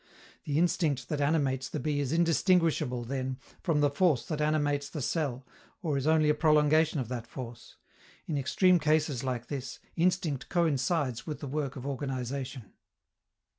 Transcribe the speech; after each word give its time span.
The 0.45 0.57
instinct 0.57 1.09
that 1.09 1.21
animates 1.21 1.69
the 1.69 1.79
bee 1.79 1.99
is 1.99 2.11
indistinguishable, 2.11 3.03
then, 3.03 3.37
from 3.61 3.81
the 3.81 3.89
force 3.91 4.25
that 4.25 4.41
animates 4.41 4.89
the 4.89 4.99
cell, 4.99 5.45
or 5.83 5.95
is 5.95 6.07
only 6.07 6.27
a 6.27 6.33
prolongation 6.33 6.99
of 6.99 7.07
that 7.09 7.27
force. 7.27 7.75
In 8.25 8.35
extreme 8.35 8.79
cases 8.79 9.23
like 9.23 9.45
this, 9.45 9.77
instinct 9.95 10.49
coincides 10.49 11.27
with 11.27 11.39
the 11.39 11.47
work 11.47 11.75
of 11.75 11.85
organization. 11.85 12.73